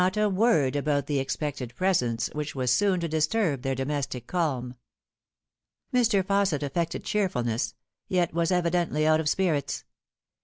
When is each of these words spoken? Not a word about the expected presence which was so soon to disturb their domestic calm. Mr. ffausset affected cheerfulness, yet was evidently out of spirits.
Not 0.01 0.17
a 0.17 0.29
word 0.29 0.75
about 0.75 1.05
the 1.05 1.19
expected 1.19 1.75
presence 1.75 2.27
which 2.33 2.55
was 2.55 2.71
so 2.71 2.87
soon 2.93 2.99
to 3.01 3.07
disturb 3.07 3.61
their 3.61 3.75
domestic 3.75 4.25
calm. 4.25 4.73
Mr. 5.93 6.23
ffausset 6.23 6.63
affected 6.63 7.03
cheerfulness, 7.03 7.75
yet 8.07 8.33
was 8.33 8.51
evidently 8.51 9.05
out 9.05 9.19
of 9.19 9.29
spirits. 9.29 9.83